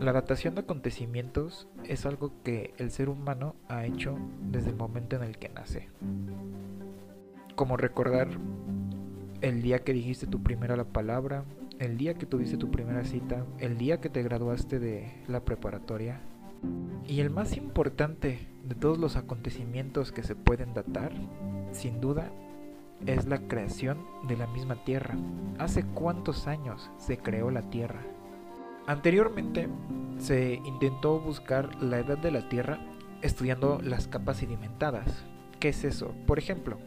La 0.00 0.12
datación 0.12 0.54
de 0.54 0.62
acontecimientos 0.62 1.68
es 1.84 2.06
algo 2.06 2.32
que 2.42 2.74
el 2.78 2.90
ser 2.90 3.08
humano 3.08 3.54
ha 3.68 3.86
hecho 3.86 4.18
desde 4.50 4.70
el 4.70 4.76
momento 4.76 5.16
en 5.16 5.22
el 5.22 5.38
que 5.38 5.48
nace. 5.48 5.88
Como 7.54 7.76
recordar 7.76 8.28
el 9.42 9.62
día 9.62 9.80
que 9.80 9.92
dijiste 9.92 10.26
tu 10.26 10.42
primera 10.42 10.82
palabra, 10.84 11.44
el 11.78 11.98
día 11.98 12.14
que 12.14 12.26
tuviste 12.26 12.56
tu 12.56 12.70
primera 12.70 13.04
cita, 13.04 13.44
el 13.58 13.78
día 13.78 14.00
que 14.00 14.08
te 14.08 14.22
graduaste 14.22 14.78
de 14.78 15.12
la 15.28 15.44
preparatoria. 15.44 16.20
Y 17.06 17.20
el 17.20 17.30
más 17.30 17.56
importante 17.56 18.46
de 18.64 18.74
todos 18.74 18.98
los 18.98 19.16
acontecimientos 19.16 20.12
que 20.12 20.22
se 20.22 20.36
pueden 20.36 20.74
datar, 20.74 21.12
sin 21.72 22.00
duda, 22.00 22.30
es 23.06 23.26
la 23.26 23.38
creación 23.48 23.98
de 24.28 24.36
la 24.36 24.46
misma 24.46 24.84
Tierra. 24.84 25.16
¿Hace 25.58 25.84
cuántos 25.84 26.46
años 26.46 26.90
se 26.98 27.18
creó 27.18 27.50
la 27.50 27.62
Tierra? 27.62 28.02
Anteriormente 28.86 29.68
se 30.18 30.60
intentó 30.64 31.20
buscar 31.20 31.82
la 31.82 31.98
edad 31.98 32.18
de 32.18 32.30
la 32.30 32.48
Tierra 32.48 32.78
estudiando 33.22 33.80
las 33.82 34.08
capas 34.08 34.38
sedimentadas. 34.38 35.24
¿Qué 35.60 35.68
es 35.68 35.84
eso? 35.84 36.14
Por 36.26 36.38
ejemplo, 36.38 36.78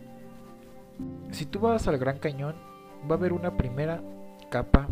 si 1.32 1.46
tú 1.46 1.60
vas 1.60 1.88
al 1.88 1.98
Gran 1.98 2.20
Cañón, 2.20 2.56
va 3.10 3.16
a 3.16 3.18
haber 3.18 3.34
una 3.34 3.56
primera 3.56 4.02
capa 4.50 4.88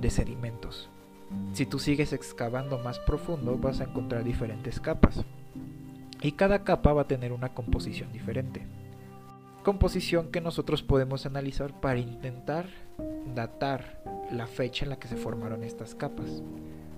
de 0.00 0.10
sedimentos. 0.10 0.90
Si 1.52 1.66
tú 1.66 1.78
sigues 1.78 2.12
excavando 2.12 2.78
más 2.78 2.98
profundo, 3.00 3.56
vas 3.58 3.80
a 3.80 3.84
encontrar 3.84 4.24
diferentes 4.24 4.80
capas. 4.80 5.24
Y 6.20 6.32
cada 6.32 6.64
capa 6.64 6.92
va 6.92 7.02
a 7.02 7.08
tener 7.08 7.32
una 7.32 7.54
composición 7.54 8.12
diferente. 8.12 8.66
Composición 9.62 10.30
que 10.30 10.40
nosotros 10.40 10.82
podemos 10.82 11.26
analizar 11.26 11.78
para 11.80 11.98
intentar 11.98 12.66
datar 13.34 14.02
la 14.30 14.46
fecha 14.46 14.84
en 14.84 14.90
la 14.90 14.98
que 14.98 15.08
se 15.08 15.16
formaron 15.16 15.64
estas 15.64 15.94
capas. 15.94 16.42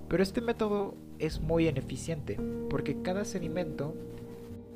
Pero 0.09 0.23
este 0.23 0.41
método 0.41 0.95
es 1.19 1.41
muy 1.41 1.69
ineficiente 1.69 2.39
porque 2.69 3.03
cada 3.03 3.25
sedimento 3.25 3.95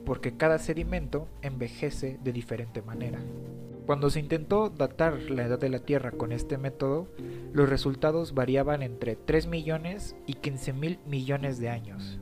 porque 0.05 0.37
cada 0.37 0.59
sedimento 0.59 1.29
envejece 1.43 2.19
de 2.23 2.33
diferente 2.33 2.83
manera. 2.83 3.21
Cuando 3.87 4.09
se 4.09 4.21
intentó 4.21 4.71
datar 4.71 5.31
la 5.31 5.45
edad 5.45 5.59
de 5.59 5.69
la 5.69 5.79
Tierra 5.79 6.11
con 6.13 6.33
este 6.33 6.57
método, 6.57 7.09
los 7.53 7.69
resultados 7.69 8.33
variaban 8.33 8.83
entre 8.83 9.17
3 9.17 9.47
millones 9.47 10.17
y 10.27 10.35
15 10.35 10.73
mil 10.73 10.99
millones 11.07 11.59
de 11.59 11.69
años. 11.69 12.19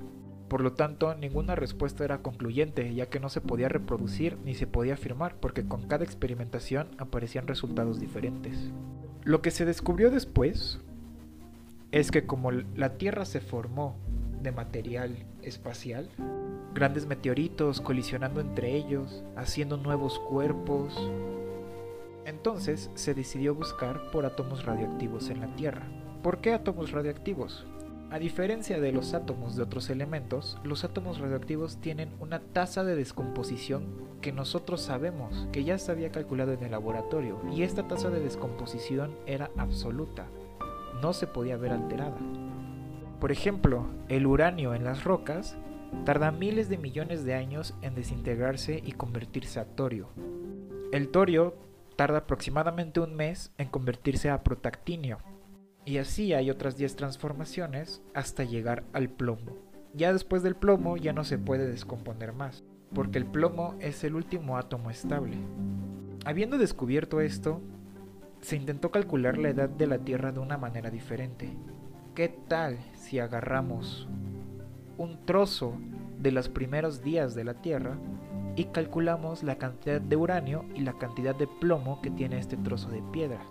Por 0.48 0.60
lo 0.60 0.72
tanto, 0.72 1.14
ninguna 1.14 1.54
respuesta 1.54 2.04
era 2.04 2.20
concluyente, 2.20 2.92
ya 2.94 3.06
que 3.06 3.20
no 3.20 3.28
se 3.28 3.40
podía 3.40 3.68
reproducir 3.68 4.36
ni 4.44 4.54
se 4.54 4.66
podía 4.66 4.94
afirmar, 4.94 5.36
porque 5.36 5.66
con 5.66 5.86
cada 5.86 6.04
experimentación 6.04 6.88
aparecían 6.98 7.46
resultados 7.46 8.00
diferentes. 8.00 8.70
Lo 9.24 9.40
que 9.40 9.52
se 9.52 9.64
descubrió 9.64 10.10
después 10.10 10.80
es 11.92 12.10
que 12.10 12.26
como 12.26 12.50
la 12.50 12.98
Tierra 12.98 13.24
se 13.24 13.40
formó 13.40 13.96
de 14.42 14.50
material 14.50 15.16
espacial, 15.42 16.08
grandes 16.74 17.06
meteoritos 17.06 17.80
colisionando 17.80 18.40
entre 18.40 18.74
ellos, 18.74 19.22
haciendo 19.36 19.76
nuevos 19.76 20.18
cuerpos, 20.18 21.08
entonces 22.24 22.90
se 22.94 23.14
decidió 23.14 23.54
buscar 23.54 24.10
por 24.10 24.26
átomos 24.26 24.64
radioactivos 24.64 25.30
en 25.30 25.40
la 25.40 25.54
Tierra. 25.54 25.86
¿Por 26.24 26.40
qué 26.40 26.52
átomos 26.52 26.90
radioactivos? 26.90 27.64
A 28.12 28.18
diferencia 28.18 28.78
de 28.78 28.92
los 28.92 29.14
átomos 29.14 29.56
de 29.56 29.62
otros 29.62 29.88
elementos, 29.88 30.58
los 30.64 30.84
átomos 30.84 31.18
radioactivos 31.18 31.78
tienen 31.78 32.10
una 32.20 32.40
tasa 32.40 32.84
de 32.84 32.94
descomposición 32.94 33.86
que 34.20 34.32
nosotros 34.32 34.82
sabemos, 34.82 35.48
que 35.50 35.64
ya 35.64 35.78
se 35.78 35.92
había 35.92 36.12
calculado 36.12 36.52
en 36.52 36.62
el 36.62 36.72
laboratorio, 36.72 37.40
y 37.56 37.62
esta 37.62 37.88
tasa 37.88 38.10
de 38.10 38.20
descomposición 38.20 39.16
era 39.24 39.50
absoluta, 39.56 40.26
no 41.00 41.14
se 41.14 41.26
podía 41.26 41.56
ver 41.56 41.72
alterada. 41.72 42.18
Por 43.18 43.32
ejemplo, 43.32 43.86
el 44.10 44.26
uranio 44.26 44.74
en 44.74 44.84
las 44.84 45.04
rocas 45.04 45.56
tarda 46.04 46.32
miles 46.32 46.68
de 46.68 46.76
millones 46.76 47.24
de 47.24 47.32
años 47.32 47.72
en 47.80 47.94
desintegrarse 47.94 48.82
y 48.84 48.92
convertirse 48.92 49.58
a 49.58 49.64
torio. 49.64 50.08
El 50.92 51.08
torio 51.08 51.54
tarda 51.96 52.18
aproximadamente 52.18 53.00
un 53.00 53.14
mes 53.14 53.52
en 53.56 53.68
convertirse 53.68 54.28
a 54.28 54.42
protactinio, 54.42 55.16
y 55.84 55.98
así 55.98 56.32
hay 56.32 56.50
otras 56.50 56.76
10 56.76 56.96
transformaciones 56.96 58.02
hasta 58.14 58.44
llegar 58.44 58.84
al 58.92 59.08
plomo. 59.08 59.56
Ya 59.94 60.12
después 60.12 60.42
del 60.42 60.54
plomo 60.54 60.96
ya 60.96 61.12
no 61.12 61.24
se 61.24 61.38
puede 61.38 61.66
descomponer 61.66 62.32
más, 62.32 62.64
porque 62.94 63.18
el 63.18 63.26
plomo 63.26 63.74
es 63.80 64.04
el 64.04 64.14
último 64.14 64.56
átomo 64.56 64.90
estable. 64.90 65.36
Habiendo 66.24 66.56
descubierto 66.56 67.20
esto, 67.20 67.60
se 68.40 68.56
intentó 68.56 68.90
calcular 68.90 69.38
la 69.38 69.50
edad 69.50 69.68
de 69.68 69.86
la 69.86 69.98
Tierra 69.98 70.32
de 70.32 70.40
una 70.40 70.56
manera 70.56 70.90
diferente. 70.90 71.56
¿Qué 72.14 72.28
tal 72.28 72.78
si 72.94 73.18
agarramos 73.18 74.08
un 74.98 75.24
trozo 75.24 75.74
de 76.18 76.30
los 76.30 76.48
primeros 76.48 77.02
días 77.02 77.34
de 77.34 77.44
la 77.44 77.54
Tierra 77.54 77.98
y 78.54 78.66
calculamos 78.66 79.42
la 79.42 79.58
cantidad 79.58 80.00
de 80.00 80.16
uranio 80.16 80.64
y 80.74 80.80
la 80.80 80.92
cantidad 80.98 81.34
de 81.34 81.46
plomo 81.46 82.00
que 82.02 82.10
tiene 82.10 82.38
este 82.38 82.56
trozo 82.56 82.88
de 82.90 83.02
piedra? 83.12 83.42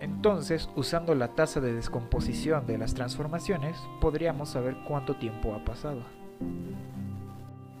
Entonces, 0.00 0.70
usando 0.76 1.14
la 1.14 1.34
tasa 1.34 1.60
de 1.60 1.74
descomposición 1.74 2.66
de 2.66 2.78
las 2.78 2.94
transformaciones, 2.94 3.76
podríamos 4.00 4.48
saber 4.48 4.76
cuánto 4.88 5.16
tiempo 5.16 5.54
ha 5.54 5.62
pasado. 5.64 6.02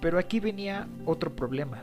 Pero 0.02 0.18
aquí 0.18 0.38
venía 0.38 0.86
otro 1.06 1.34
problema. 1.34 1.82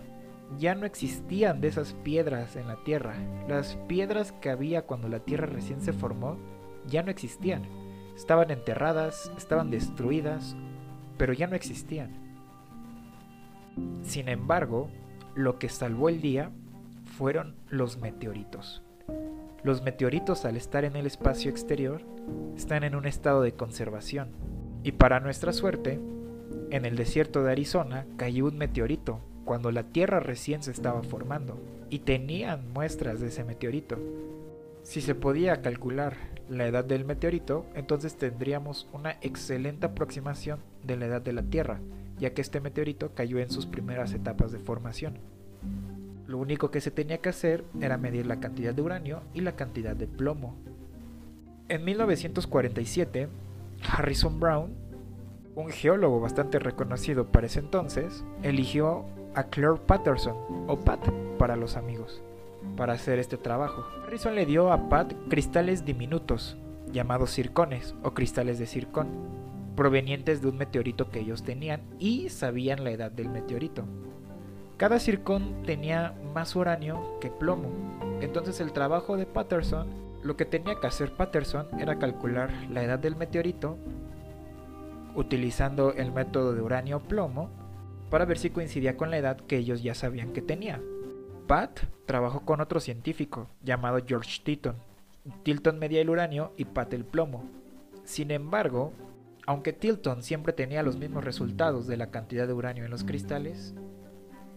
Ya 0.59 0.75
no 0.75 0.85
existían 0.85 1.59
de 1.59 1.67
esas 1.69 1.93
piedras 1.93 2.55
en 2.55 2.67
la 2.67 2.77
Tierra. 2.83 3.15
Las 3.47 3.75
piedras 3.87 4.31
que 4.31 4.49
había 4.49 4.83
cuando 4.83 5.09
la 5.09 5.19
Tierra 5.19 5.47
recién 5.47 5.81
se 5.81 5.91
formó 5.91 6.37
ya 6.87 7.01
no 7.01 7.09
existían. 7.09 7.63
Estaban 8.15 8.51
enterradas, 8.51 9.31
estaban 9.37 9.71
destruidas, 9.71 10.55
pero 11.17 11.33
ya 11.33 11.47
no 11.47 11.55
existían. 11.55 12.11
Sin 14.03 14.29
embargo, 14.29 14.89
lo 15.35 15.59
que 15.59 15.69
salvó 15.69 16.09
el 16.09 16.21
día 16.21 16.51
fueron 17.17 17.55
los 17.69 17.97
meteoritos. 17.97 18.83
Los 19.63 19.81
meteoritos 19.81 20.45
al 20.45 20.55
estar 20.55 20.85
en 20.85 20.95
el 20.95 21.05
espacio 21.05 21.49
exterior 21.49 22.01
están 22.55 22.83
en 22.83 22.95
un 22.95 23.05
estado 23.05 23.41
de 23.41 23.53
conservación. 23.53 24.29
Y 24.83 24.93
para 24.93 25.19
nuestra 25.19 25.51
suerte, 25.51 25.99
en 26.69 26.85
el 26.85 26.95
desierto 26.95 27.43
de 27.43 27.51
Arizona 27.51 28.05
cayó 28.17 28.45
un 28.45 28.57
meteorito 28.57 29.19
cuando 29.45 29.71
la 29.71 29.83
Tierra 29.83 30.19
recién 30.19 30.61
se 30.61 30.71
estaba 30.71 31.01
formando 31.03 31.59
y 31.89 31.99
tenían 31.99 32.71
muestras 32.71 33.19
de 33.19 33.27
ese 33.27 33.43
meteorito. 33.43 33.97
Si 34.83 35.01
se 35.01 35.15
podía 35.15 35.61
calcular 35.61 36.15
la 36.49 36.67
edad 36.67 36.85
del 36.85 37.03
meteorito, 37.05 37.65
entonces 37.73 38.15
tendríamos 38.15 38.87
una 38.93 39.17
excelente 39.21 39.87
aproximación 39.87 40.59
de 40.83 40.97
la 40.97 41.05
edad 41.07 41.21
de 41.21 41.33
la 41.33 41.43
Tierra, 41.43 41.79
ya 42.19 42.33
que 42.33 42.41
este 42.41 42.61
meteorito 42.61 43.13
cayó 43.13 43.39
en 43.39 43.49
sus 43.49 43.65
primeras 43.65 44.13
etapas 44.13 44.51
de 44.51 44.59
formación. 44.59 45.17
Lo 46.27 46.37
único 46.37 46.71
que 46.71 46.81
se 46.81 46.91
tenía 46.91 47.19
que 47.19 47.29
hacer 47.29 47.63
era 47.79 47.97
medir 47.97 48.25
la 48.25 48.41
cantidad 48.41 48.73
de 48.73 48.81
uranio 48.81 49.21
y 49.33 49.41
la 49.41 49.55
cantidad 49.55 49.95
de 49.95 50.07
plomo. 50.07 50.57
En 51.69 51.85
1947, 51.85 53.29
Harrison 53.89 54.39
Brown, 54.39 54.73
un 55.55 55.69
geólogo 55.69 56.19
bastante 56.19 56.59
reconocido 56.59 57.31
para 57.31 57.47
ese 57.47 57.59
entonces, 57.59 58.25
eligió 58.43 59.05
a 59.35 59.43
Claire 59.45 59.79
Patterson, 59.85 60.35
o 60.67 60.77
Pat 60.77 60.99
para 61.37 61.55
los 61.55 61.77
amigos, 61.77 62.21
para 62.75 62.93
hacer 62.93 63.19
este 63.19 63.37
trabajo. 63.37 63.85
Harrison 64.05 64.35
le 64.35 64.45
dio 64.45 64.71
a 64.73 64.89
Pat 64.89 65.13
cristales 65.29 65.85
diminutos, 65.85 66.57
llamados 66.91 67.31
circones 67.31 67.95
o 68.03 68.13
cristales 68.13 68.59
de 68.59 68.65
circón, 68.65 69.07
provenientes 69.75 70.41
de 70.41 70.49
un 70.49 70.57
meteorito 70.57 71.09
que 71.09 71.19
ellos 71.19 71.43
tenían 71.43 71.81
y 71.99 72.29
sabían 72.29 72.83
la 72.83 72.91
edad 72.91 73.11
del 73.11 73.29
meteorito. 73.29 73.85
Cada 74.77 74.99
circón 74.99 75.63
tenía 75.65 76.13
más 76.35 76.55
uranio 76.55 77.17
que 77.19 77.31
plomo. 77.31 77.69
Entonces 78.21 78.59
el 78.59 78.73
trabajo 78.73 79.17
de 79.17 79.25
Patterson, 79.25 79.87
lo 80.21 80.37
que 80.37 80.45
tenía 80.45 80.79
que 80.79 80.85
hacer 80.85 81.11
Patterson 81.13 81.67
era 81.79 81.97
calcular 81.97 82.51
la 82.69 82.83
edad 82.83 82.99
del 82.99 83.15
meteorito 83.15 83.77
utilizando 85.15 85.93
el 85.93 86.11
método 86.11 86.53
de 86.53 86.61
uranio-plomo 86.61 87.49
para 88.11 88.25
ver 88.25 88.37
si 88.37 88.51
coincidía 88.51 88.97
con 88.97 89.09
la 89.09 89.17
edad 89.17 89.37
que 89.37 89.57
ellos 89.57 89.81
ya 89.81 89.95
sabían 89.95 90.31
que 90.31 90.43
tenía. 90.43 90.79
Pat 91.47 91.79
trabajó 92.05 92.41
con 92.41 92.61
otro 92.61 92.79
científico 92.79 93.47
llamado 93.63 93.99
George 94.05 94.41
Tilton. 94.43 94.75
Tilton 95.41 95.79
medía 95.79 96.01
el 96.01 96.11
uranio 96.11 96.53
y 96.55 96.65
Pat 96.65 96.93
el 96.93 97.03
plomo. 97.03 97.43
Sin 98.03 98.29
embargo, 98.29 98.93
aunque 99.47 99.73
Tilton 99.73 100.21
siempre 100.21 100.53
tenía 100.53 100.83
los 100.83 100.97
mismos 100.97 101.23
resultados 101.23 101.87
de 101.87 101.97
la 101.97 102.11
cantidad 102.11 102.45
de 102.45 102.53
uranio 102.53 102.85
en 102.85 102.91
los 102.91 103.03
cristales, 103.03 103.73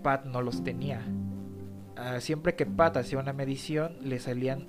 Pat 0.03 0.25
no 0.25 0.43
los 0.43 0.63
tenía. 0.65 1.01
Ah, 1.97 2.21
siempre 2.21 2.55
que 2.55 2.67
Pat 2.67 2.97
hacía 2.97 3.19
una 3.19 3.33
medición 3.33 3.97
le 4.01 4.19
salían 4.19 4.69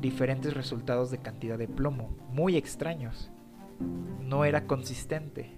diferentes 0.00 0.54
resultados 0.54 1.10
de 1.10 1.18
cantidad 1.18 1.58
de 1.58 1.68
plomo, 1.68 2.16
muy 2.30 2.56
extraños. 2.56 3.30
No 4.20 4.44
era 4.44 4.66
consistente. 4.66 5.56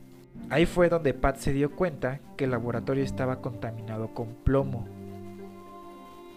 Ahí 0.49 0.67
fue 0.67 0.89
donde 0.89 1.15
Pat 1.15 1.37
se 1.37 1.53
dio 1.53 1.77
cuenta 1.77 2.21
que 2.37 2.45
el 2.45 2.51
laboratorio 2.51 3.05
estaba 3.05 3.41
contaminado 3.41 4.15
con 4.15 4.35
plomo. 4.35 4.89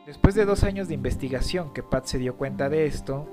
Después 0.06 0.36
de 0.36 0.46
dos 0.46 0.64
años 0.64 0.90
de 0.90 0.96
investigación 0.96 1.74
que 1.74 1.82
Pat 1.82 2.06
se 2.06 2.18
dio 2.18 2.36
cuenta 2.36 2.68
de 2.70 2.86
esto, 2.86 3.30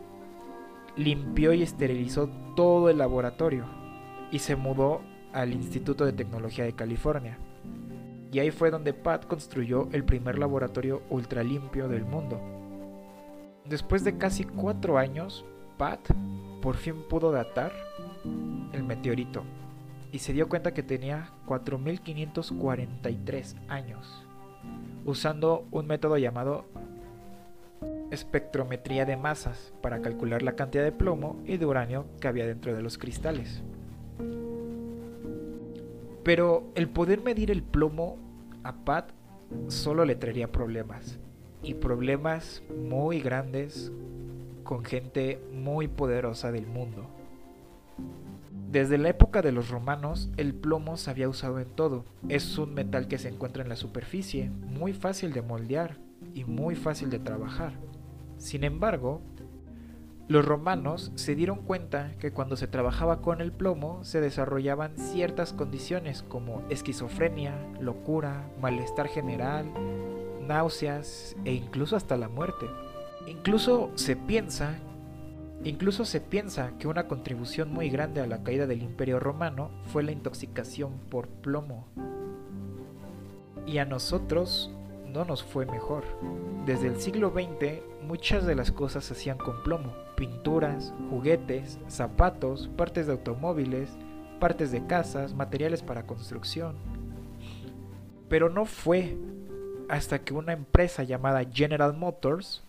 limpió 0.96 1.53
y 1.53 1.62
esterilizó 1.62 2.29
todo 2.55 2.91
el 2.91 2.99
laboratorio. 2.99 3.64
y 4.32 4.38
se 4.38 4.55
mudó 4.55 5.00
al 5.32 5.53
Instituto 5.53 6.05
de 6.05 6.12
Tecnología 6.12 6.64
de 6.64 6.75
California. 6.75 7.37
Y 8.32 8.38
ahí 8.38 8.50
fue 8.50 8.71
donde 8.71 8.94
Pat 8.94 9.27
construyó 9.27 9.88
el 9.93 10.05
primer 10.05 10.38
laboratorio 10.38 11.03
ultralimpio 11.11 11.88
del 11.88 12.05
mundo. 12.05 12.41
Después 13.65 14.05
de 14.05 14.19
casi 14.19 14.44
cuatro 14.44 14.99
años, 14.99 15.44
Pat 15.79 16.00
por 16.62 16.77
fin 16.77 17.03
pudo 17.09 17.32
datar 17.32 17.73
el 18.73 18.85
meteorito 18.85 19.43
y 20.12 20.19
se 20.19 20.32
dio 20.32 20.49
cuenta 20.49 20.75
que 20.75 20.82
tenía 20.82 21.31
4.543 21.47 23.55
años, 23.69 24.27
usando 25.05 25.69
un 25.71 25.87
método 25.87 26.19
llamado 26.19 26.67
espectrometría 28.11 29.06
de 29.06 29.17
masas 29.17 29.73
para 29.81 30.03
calcular 30.03 30.43
la 30.43 30.56
cantidad 30.56 30.82
de 30.82 30.91
plomo 30.93 31.41
y 31.44 31.56
de 31.56 31.67
uranio 31.67 32.06
que 32.21 32.29
había 32.29 32.47
dentro 32.47 32.75
de 32.75 32.82
los 32.82 32.99
cristales. 32.99 33.62
Pero 36.22 36.70
el 36.75 36.88
poder 36.88 37.22
medir 37.22 37.50
el 37.50 37.62
plomo 37.62 38.17
a 38.62 38.84
Pat 38.84 39.11
solo 39.69 40.05
le 40.05 40.17
traería 40.17 40.52
problemas. 40.52 41.19
Y 41.62 41.75
problemas 41.75 42.62
muy 42.78 43.20
grandes 43.20 43.93
con 44.64 44.84
gente 44.84 45.43
muy 45.52 45.88
poderosa 45.88 46.52
del 46.52 46.67
mundo. 46.67 47.06
Desde 48.70 48.99
la 48.99 49.08
época 49.08 49.43
de 49.43 49.50
los 49.50 49.69
romanos, 49.69 50.31
el 50.37 50.55
plomo 50.55 50.96
se 50.96 51.11
había 51.11 51.28
usado 51.28 51.58
en 51.58 51.69
todo. 51.70 52.05
Es 52.28 52.56
un 52.56 52.72
metal 52.72 53.08
que 53.08 53.19
se 53.19 53.28
encuentra 53.28 53.64
en 53.64 53.69
la 53.69 53.75
superficie, 53.75 54.50
muy 54.50 54.93
fácil 54.93 55.32
de 55.32 55.43
moldear 55.43 55.99
y 56.34 56.44
muy 56.44 56.76
fácil 56.76 57.11
de 57.11 57.19
trabajar. 57.19 57.72
Sin 58.38 58.62
embargo, 58.62 59.22
los 60.31 60.44
romanos 60.44 61.11
se 61.17 61.35
dieron 61.35 61.59
cuenta 61.59 62.12
que 62.21 62.31
cuando 62.31 62.56
se 62.56 62.69
trabajaba 62.69 63.21
con 63.21 63.41
el 63.41 63.50
plomo 63.50 64.05
se 64.05 64.21
desarrollaban 64.21 64.97
ciertas 64.97 65.53
condiciones 65.53 66.23
como 66.23 66.62
esquizofrenia, 66.71 67.53
locura, 67.81 68.49
malestar 68.61 69.09
general, 69.09 69.67
náuseas 70.47 71.35
e 71.44 71.53
incluso 71.53 71.97
hasta 71.97 72.17
la 72.17 72.29
muerte. 72.29 72.67
Incluso 73.27 73.91
se 73.97 74.15
piensa 74.15 74.79
Incluso 75.65 76.06
se 76.06 76.21
piensa 76.23 76.73
que 76.79 76.88
una 76.88 77.06
contribución 77.09 77.71
muy 77.71 77.91
grande 77.91 78.23
a 78.23 78.27
la 78.27 78.43
caída 78.44 78.67
del 78.67 78.82
Imperio 78.82 79.21
Romano 79.21 79.71
fue 79.93 80.03
la 80.03 80.12
intoxicación 80.12 80.93
por 81.11 81.29
plomo. 81.29 81.87
Y 83.67 83.77
a 83.77 83.85
nosotros 83.85 84.73
no 85.12 85.27
nos 85.27 85.43
fue 85.43 85.67
mejor. 85.67 86.05
Desde 86.65 86.87
el 86.87 86.99
siglo 86.99 87.31
XX 87.31 87.89
muchas 88.02 88.47
de 88.47 88.55
las 88.55 88.73
cosas 88.73 89.05
se 89.05 89.14
hacían 89.14 89.38
con 89.38 89.62
plomo. 89.62 89.93
Pinturas, 90.17 90.93
juguetes, 91.11 91.79
zapatos, 91.88 92.69
partes 92.76 93.06
de 93.06 93.12
automóviles, 93.12 93.91
partes 94.38 94.73
de 94.73 94.87
casas, 94.87 95.35
materiales 95.35 95.82
para 95.82 96.06
construcción. 96.06 96.76
Pero 98.29 98.49
no 98.49 98.64
fue 98.64 99.17
hasta 99.88 100.20
que 100.20 100.35
una 100.35 100.52
empresa 100.52 101.02
llamada 101.02 101.44
General 101.52 101.97
Motors 101.97 102.62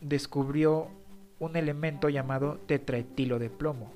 descubrió 0.00 0.88
un 1.38 1.56
elemento 1.56 2.08
llamado 2.08 2.58
tetraetilo 2.66 3.38
de 3.38 3.50
plomo. 3.50 3.92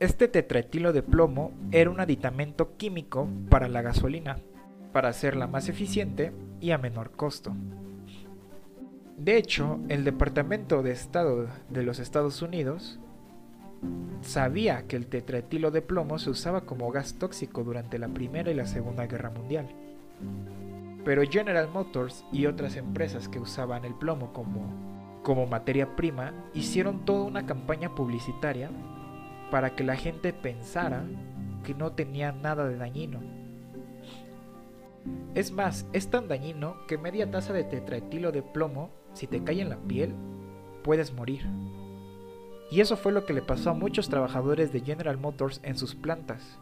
Este 0.00 0.28
tetraetilo 0.28 0.92
de 0.92 1.02
plomo 1.02 1.52
era 1.72 1.90
un 1.90 2.00
aditamento 2.00 2.76
químico 2.76 3.28
para 3.48 3.68
la 3.68 3.82
gasolina, 3.82 4.38
para 4.92 5.08
hacerla 5.08 5.46
más 5.46 5.68
eficiente 5.68 6.32
y 6.60 6.70
a 6.70 6.78
menor 6.78 7.10
costo. 7.12 7.54
De 9.20 9.36
hecho, 9.36 9.78
el 9.90 10.02
Departamento 10.04 10.82
de 10.82 10.92
Estado 10.92 11.46
de 11.68 11.82
los 11.82 11.98
Estados 11.98 12.40
Unidos 12.40 12.98
sabía 14.22 14.86
que 14.86 14.96
el 14.96 15.08
tetraetilo 15.08 15.70
de 15.70 15.82
plomo 15.82 16.18
se 16.18 16.30
usaba 16.30 16.62
como 16.62 16.90
gas 16.90 17.16
tóxico 17.18 17.62
durante 17.62 17.98
la 17.98 18.08
Primera 18.08 18.50
y 18.50 18.54
la 18.54 18.64
Segunda 18.64 19.06
Guerra 19.06 19.28
Mundial. 19.28 19.68
Pero 21.04 21.22
General 21.30 21.68
Motors 21.68 22.24
y 22.32 22.46
otras 22.46 22.76
empresas 22.76 23.28
que 23.28 23.38
usaban 23.38 23.84
el 23.84 23.94
plomo 23.94 24.32
como, 24.32 25.20
como 25.22 25.44
materia 25.44 25.96
prima 25.96 26.32
hicieron 26.54 27.04
toda 27.04 27.24
una 27.24 27.44
campaña 27.44 27.94
publicitaria 27.94 28.70
para 29.50 29.76
que 29.76 29.84
la 29.84 29.96
gente 29.96 30.32
pensara 30.32 31.04
que 31.62 31.74
no 31.74 31.92
tenía 31.92 32.32
nada 32.32 32.66
de 32.66 32.78
dañino 32.78 33.20
es 35.34 35.52
más, 35.52 35.86
es 35.92 36.08
tan 36.08 36.28
dañino 36.28 36.86
que 36.86 36.98
media 36.98 37.30
taza 37.30 37.52
de 37.52 37.64
tetraetilo 37.64 38.32
de 38.32 38.42
plomo, 38.42 38.90
si 39.14 39.26
te 39.26 39.42
cae 39.42 39.60
en 39.60 39.70
la 39.70 39.78
piel, 39.78 40.14
puedes 40.82 41.12
morir. 41.12 41.46
Y 42.70 42.80
eso 42.80 42.96
fue 42.96 43.12
lo 43.12 43.26
que 43.26 43.32
le 43.32 43.42
pasó 43.42 43.70
a 43.70 43.74
muchos 43.74 44.08
trabajadores 44.08 44.72
de 44.72 44.80
General 44.80 45.16
Motors 45.18 45.60
en 45.64 45.76
sus 45.76 45.94
plantas. 45.94 46.58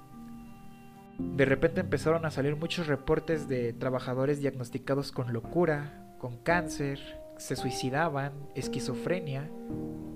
De 1.19 1.45
repente 1.45 1.81
empezaron 1.81 2.25
a 2.25 2.31
salir 2.31 2.57
muchos 2.57 2.87
reportes 2.87 3.49
de 3.49 3.73
trabajadores 3.73 4.41
diagnosticados 4.41 5.13
con 5.13 5.33
locura, 5.33 6.15
con 6.19 6.39
cáncer, 6.39 7.01
se 7.37 7.57
suicidaban, 7.57 8.33
esquizofrenia, 8.55 9.51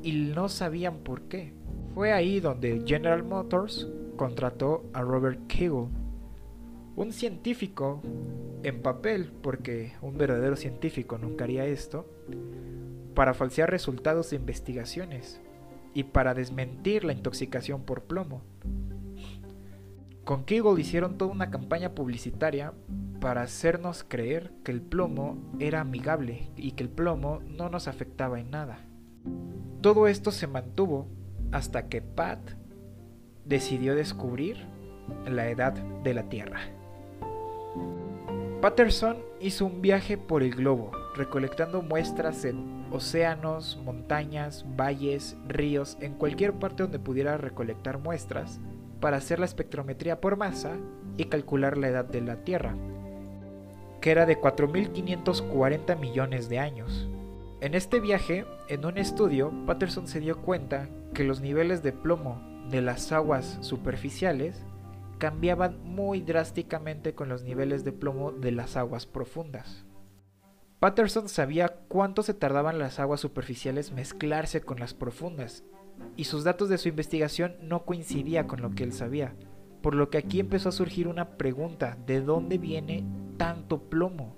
y 0.02 0.12
no 0.12 0.48
sabían 0.48 0.98
por 0.98 1.22
qué. 1.22 1.52
Fue 1.94 2.12
ahí 2.12 2.40
donde 2.40 2.82
General 2.86 3.22
Motors 3.22 3.88
contrató 4.16 4.84
a 4.92 5.02
Robert 5.02 5.46
Kegel, 5.46 5.88
un 6.96 7.12
científico 7.12 8.00
en 8.62 8.82
papel, 8.82 9.32
porque 9.42 9.92
un 10.00 10.16
verdadero 10.18 10.56
científico 10.56 11.18
nunca 11.18 11.44
haría 11.44 11.66
esto, 11.66 12.06
para 13.14 13.34
falsear 13.34 13.70
resultados 13.70 14.30
de 14.30 14.36
investigaciones 14.36 15.40
y 15.94 16.04
para 16.04 16.34
desmentir 16.34 17.04
la 17.04 17.12
intoxicación 17.12 17.82
por 17.82 18.04
plomo. 18.04 18.42
Con 20.24 20.44
Kegel 20.44 20.78
hicieron 20.78 21.18
toda 21.18 21.32
una 21.32 21.50
campaña 21.50 21.94
publicitaria 21.94 22.72
para 23.20 23.42
hacernos 23.42 24.04
creer 24.06 24.52
que 24.64 24.72
el 24.72 24.80
plomo 24.80 25.36
era 25.58 25.80
amigable 25.80 26.50
y 26.56 26.72
que 26.72 26.84
el 26.84 26.90
plomo 26.90 27.40
no 27.46 27.68
nos 27.68 27.88
afectaba 27.88 28.40
en 28.40 28.50
nada. 28.50 28.78
Todo 29.80 30.06
esto 30.06 30.30
se 30.30 30.46
mantuvo 30.46 31.08
hasta 31.50 31.88
que 31.88 32.02
Pat 32.02 32.38
decidió 33.44 33.94
descubrir 33.96 34.64
la 35.26 35.48
edad 35.48 35.72
de 35.72 36.14
la 36.14 36.28
Tierra. 36.28 36.60
Patterson 38.62 39.16
hizo 39.40 39.66
un 39.66 39.82
viaje 39.82 40.16
por 40.16 40.44
el 40.44 40.54
globo, 40.54 40.92
recolectando 41.16 41.82
muestras 41.82 42.44
en 42.44 42.86
océanos, 42.92 43.76
montañas, 43.84 44.64
valles, 44.76 45.36
ríos, 45.48 45.98
en 46.00 46.14
cualquier 46.14 46.52
parte 46.52 46.84
donde 46.84 47.00
pudiera 47.00 47.36
recolectar 47.36 47.98
muestras, 47.98 48.60
para 49.00 49.16
hacer 49.16 49.40
la 49.40 49.46
espectrometría 49.46 50.20
por 50.20 50.36
masa 50.36 50.76
y 51.16 51.24
calcular 51.24 51.76
la 51.76 51.88
edad 51.88 52.04
de 52.04 52.20
la 52.20 52.44
Tierra, 52.44 52.76
que 54.00 54.12
era 54.12 54.26
de 54.26 54.40
4.540 54.40 55.98
millones 55.98 56.48
de 56.48 56.60
años. 56.60 57.08
En 57.60 57.74
este 57.74 57.98
viaje, 57.98 58.44
en 58.68 58.86
un 58.86 58.96
estudio, 58.96 59.52
Patterson 59.66 60.06
se 60.06 60.20
dio 60.20 60.40
cuenta 60.40 60.88
que 61.14 61.24
los 61.24 61.40
niveles 61.40 61.82
de 61.82 61.90
plomo 61.90 62.40
de 62.70 62.80
las 62.80 63.10
aguas 63.10 63.58
superficiales 63.60 64.64
cambiaban 65.22 65.78
muy 65.84 66.20
drásticamente 66.20 67.14
con 67.14 67.28
los 67.28 67.44
niveles 67.44 67.84
de 67.84 67.92
plomo 67.92 68.32
de 68.32 68.50
las 68.50 68.76
aguas 68.76 69.06
profundas. 69.06 69.86
Patterson 70.80 71.28
sabía 71.28 71.68
cuánto 71.86 72.24
se 72.24 72.34
tardaban 72.34 72.80
las 72.80 72.98
aguas 72.98 73.20
superficiales 73.20 73.92
mezclarse 73.92 74.62
con 74.62 74.80
las 74.80 74.94
profundas, 74.94 75.62
y 76.16 76.24
sus 76.24 76.42
datos 76.42 76.68
de 76.68 76.76
su 76.76 76.88
investigación 76.88 77.54
no 77.62 77.84
coincidían 77.84 78.48
con 78.48 78.62
lo 78.62 78.72
que 78.72 78.82
él 78.82 78.92
sabía, 78.92 79.36
por 79.80 79.94
lo 79.94 80.10
que 80.10 80.18
aquí 80.18 80.40
empezó 80.40 80.70
a 80.70 80.72
surgir 80.72 81.06
una 81.06 81.36
pregunta, 81.38 81.96
¿de 82.04 82.20
dónde 82.20 82.58
viene 82.58 83.04
tanto 83.36 83.80
plomo? 83.80 84.34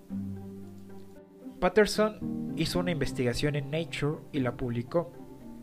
Patterson 1.61 2.53
hizo 2.57 2.79
una 2.79 2.91
investigación 2.91 3.57
en 3.57 3.71
Nature 3.71 4.19
y 4.33 4.41
la 4.41 4.55
publicó 4.55 5.13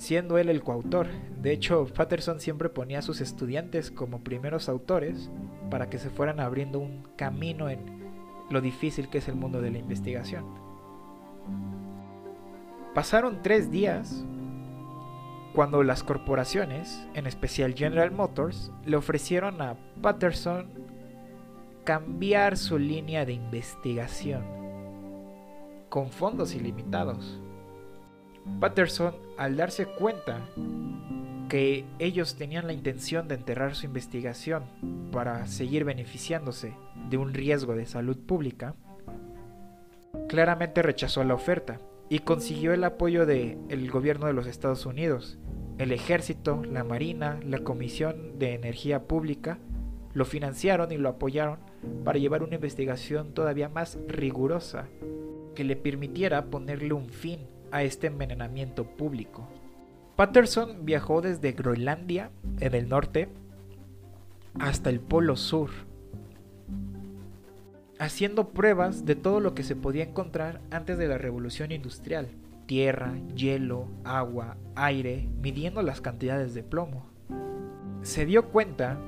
siendo 0.02 0.40
él 0.40 0.50
el 0.50 0.64
coautor. 0.64 1.06
De 1.44 1.52
hecho, 1.52 1.86
Patterson 1.86 2.40
siempre 2.40 2.70
ponía 2.70 3.00
a 3.00 3.04
sus 3.04 3.22
estudiantes 3.22 3.92
como 3.92 4.24
primeros 4.24 4.68
autores 4.68 5.30
para 5.70 5.92
que 5.92 6.00
se 6.00 6.10
fueran 6.10 6.40
abriendo 6.40 6.80
un 6.80 7.08
camino 7.16 7.70
en 7.70 7.80
lo 8.50 8.62
difícil 8.62 9.10
que 9.10 9.20
es 9.20 9.28
el 9.28 9.36
mundo 9.36 9.62
de 9.62 9.70
la 9.70 9.78
investigación. 9.78 10.44
Pasaron 12.96 13.44
tres 13.44 13.70
días 13.70 14.26
cuando 15.54 15.84
las 15.84 16.02
corporaciones, 16.02 17.08
en 17.14 17.28
especial 17.28 17.76
General 17.76 18.10
Motors, 18.10 18.72
le 18.84 18.98
ofrecieron 18.98 19.62
a 19.62 19.78
Patterson 20.02 20.68
cambiar 21.84 22.58
su 22.58 22.80
línea 22.80 23.24
de 23.24 23.34
investigación 23.34 24.44
con 25.90 26.10
fondos 26.10 26.56
ilimitados. 26.56 27.40
Patterson, 28.60 29.16
al 29.42 29.58
darse 29.58 29.88
cuenta 29.88 30.40
que 31.50 31.84
ellos 31.98 32.36
tenían 32.36 32.68
la 32.68 32.74
intención 32.74 33.28
de 33.28 33.34
enterrar 33.34 33.74
su 33.74 33.88
investigación 33.88 34.66
para 35.12 35.48
seguir 35.48 35.84
beneficiándose 35.84 36.76
de 37.10 37.18
un 37.18 37.34
riesgo 37.34 37.76
de 37.76 37.88
salud 37.88 38.20
pública, 38.20 38.76
claramente 40.30 40.84
rechazó 40.84 41.24
la 41.24 41.34
oferta 41.34 41.80
y 42.08 42.20
consiguió 42.20 42.72
el 42.72 42.84
apoyo 42.84 43.26
del 43.26 43.90
gobierno 43.90 44.28
de 44.28 44.34
los 44.34 44.46
Estados 44.46 44.86
Unidos, 44.86 45.40
el 45.80 45.92
ejército, 45.92 46.64
la 46.64 46.84
marina, 46.84 47.40
la 47.44 47.64
Comisión 47.64 48.38
de 48.38 48.54
Energía 48.54 49.08
Pública 49.08 49.58
lo 50.14 50.26
financiaron 50.26 50.92
y 50.92 50.98
lo 50.98 51.10
apoyaron 51.10 51.58
para 52.06 52.20
llevar 52.20 52.44
una 52.44 52.56
investigación 52.56 53.34
todavía 53.34 53.70
más 53.70 53.98
rigurosa 54.08 54.86
que 55.56 55.64
le 55.64 55.76
permitiera 55.76 56.46
ponerle 56.46 56.94
un 56.94 57.10
fin 57.10 57.40
a 57.72 57.84
este 57.84 58.08
envenenamiento 58.08 58.86
público. 58.86 59.48
Patterson 60.16 60.86
viajó 60.86 61.22
desde 61.22 61.54
Groenlandia, 61.54 62.32
en 62.60 62.76
el 62.76 62.90
norte, 62.90 63.30
hasta 64.60 64.90
el 64.90 65.00
Polo 65.00 65.36
Sur, 65.36 65.70
haciendo 68.00 68.50
pruebas 68.50 69.06
de 69.06 69.16
todo 69.16 69.40
lo 69.40 69.54
que 69.54 69.64
se 69.64 69.76
podía 69.76 70.04
encontrar 70.04 70.62
antes 70.72 70.98
de 70.98 71.08
la 71.08 71.18
revolución 71.18 71.72
industrial. 71.72 72.30
Tierra, 72.66 73.14
hielo, 73.36 73.88
agua, 74.04 74.58
aire, 74.76 75.28
midiendo 75.42 75.82
las 75.82 76.02
cantidades 76.02 76.54
de 76.54 76.64
plomo. 76.64 77.10
Se 78.02 78.26
dio 78.26 78.50
cuenta 78.50 79.00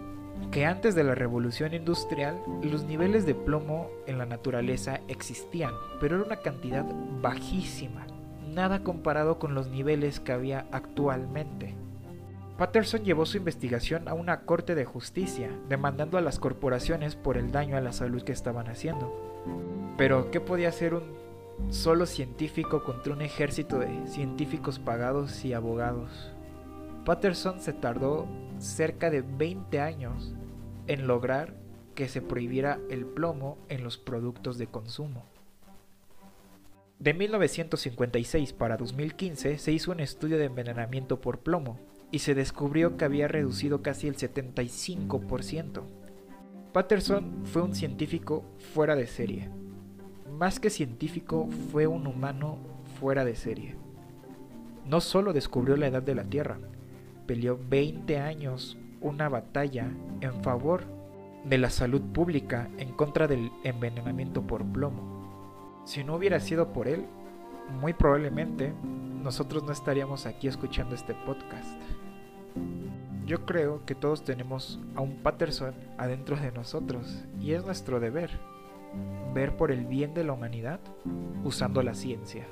que 0.52 0.66
antes 0.66 0.96
de 0.96 1.04
la 1.04 1.16
revolución 1.16 1.74
industrial 1.74 2.40
los 2.62 2.84
niveles 2.84 3.26
de 3.26 3.34
plomo 3.34 3.90
en 4.06 4.18
la 4.18 4.26
naturaleza 4.26 5.00
existían, 5.08 5.74
pero 6.00 6.16
era 6.18 6.26
una 6.26 6.42
cantidad 6.42 6.86
bajísima, 7.22 8.06
nada 8.54 8.84
comparado 8.84 9.40
con 9.40 9.56
los 9.56 9.68
niveles 9.68 10.20
que 10.20 10.32
había 10.32 10.68
actualmente. 10.72 11.76
Patterson 12.58 13.04
llevó 13.04 13.26
su 13.26 13.38
investigación 13.38 14.08
a 14.08 14.14
una 14.14 14.42
corte 14.42 14.76
de 14.76 14.86
justicia, 14.86 15.50
demandando 15.70 16.18
a 16.18 16.22
las 16.22 16.40
corporaciones 16.40 17.16
por 17.16 17.38
el 17.38 17.52
daño 17.52 17.78
a 17.78 17.82
la 17.82 17.94
salud 17.94 18.22
que 18.22 18.32
estaban 18.32 18.68
haciendo. 18.68 19.12
Pero, 19.98 20.30
¿qué 20.32 20.40
podía 20.40 20.70
hacer 20.70 20.94
un 20.94 21.04
solo 21.70 22.06
científico 22.06 22.84
contra 22.84 23.14
un 23.14 23.22
ejército 23.22 23.80
de 23.80 24.08
científicos 24.08 24.80
pagados 24.80 25.44
y 25.46 25.54
abogados? 25.54 26.32
Patterson 27.06 27.60
se 27.60 27.74
tardó 27.74 28.28
cerca 28.60 29.10
de 29.10 29.22
20 29.22 29.82
años 29.82 30.34
en 30.88 31.08
lograr 31.08 31.56
que 31.96 32.08
se 32.08 32.22
prohibiera 32.22 32.80
el 32.90 33.06
plomo 33.06 33.58
en 33.70 33.84
los 33.84 33.98
productos 33.98 34.58
de 34.58 34.68
consumo. 34.68 35.33
De 37.00 37.14
1956 37.14 38.54
para 38.54 38.78
2015 38.78 39.58
se 39.58 39.72
hizo 39.72 39.92
un 39.92 40.00
estudio 40.00 40.38
de 40.38 40.46
envenenamiento 40.46 41.20
por 41.20 41.40
plomo 41.40 41.80
y 42.12 42.20
se 42.20 42.36
descubrió 42.36 42.96
que 42.96 43.06
había 43.06 43.28
reducido 43.28 43.82
casi 43.82 44.08
el 44.08 44.16
75%. 44.16 45.84
Patterson 46.72 47.46
fue 47.46 47.62
un 47.62 47.76
científico 47.76 48.44
fuera 48.74 48.96
de 48.96 49.08
serie. 49.08 49.50
Más 50.32 50.60
que 50.60 50.70
científico, 50.70 51.48
fue 51.72 51.86
un 51.88 52.08
humano 52.08 52.58
fuera 53.00 53.24
de 53.24 53.36
serie. 53.36 53.76
No 54.86 55.00
solo 55.00 55.34
descubrió 55.34 55.78
la 55.78 55.88
edad 55.88 56.02
de 56.02 56.16
la 56.16 56.24
Tierra, 56.24 56.58
peleó 57.28 57.60
20 57.70 58.18
años 58.18 58.78
una 59.02 59.30
batalla 59.30 59.92
en 60.22 60.44
favor 60.44 60.86
de 61.46 61.58
la 61.58 61.70
salud 61.70 62.02
pública 62.14 62.70
en 62.78 62.94
contra 62.94 63.28
del 63.28 63.52
envenenamiento 63.64 64.42
por 64.42 64.66
plomo. 64.66 65.23
Si 65.86 66.04
no 66.04 66.16
hubiera 66.16 66.40
sido 66.40 66.72
por 66.72 66.88
él, 66.88 67.06
muy 67.80 67.94
probablemente 67.94 68.74
nosotros 69.24 69.64
no 69.64 69.72
estaríamos 69.72 70.26
aquí 70.26 70.48
escuchando 70.48 70.96
este 70.96 71.14
podcast. 71.14 71.80
Yo 73.26 73.46
creo 73.46 73.86
que 73.86 73.96
todos 73.96 74.24
tenemos 74.24 74.80
a 74.96 75.02
un 75.02 75.18
Patterson 75.18 75.74
adentro 75.98 76.36
de 76.36 76.52
nosotros 76.52 77.24
y 77.40 77.54
es 77.54 77.66
nuestro 77.66 78.00
deber 78.00 78.30
ver 79.34 79.56
por 79.56 79.72
el 79.72 79.86
bien 79.86 80.14
de 80.14 80.24
la 80.24 80.34
humanidad 80.34 80.80
usando 81.44 81.82
la 81.82 81.94
ciencia. 81.94 82.46